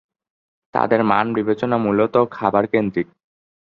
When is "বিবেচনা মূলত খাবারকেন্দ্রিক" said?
1.33-3.07